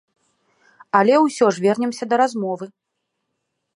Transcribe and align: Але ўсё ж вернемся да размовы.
Але 0.99 1.15
ўсё 1.23 1.45
ж 1.57 1.65
вернемся 1.67 2.05
да 2.15 2.19
размовы. 2.23 2.65